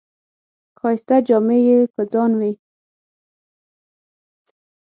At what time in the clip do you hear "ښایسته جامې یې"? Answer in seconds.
0.79-1.79